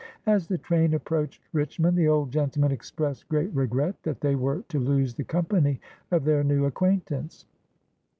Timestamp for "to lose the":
4.67-5.23